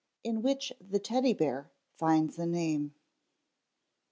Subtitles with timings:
[0.25, 2.95] _In Which the Teddy Bear Finds a Name.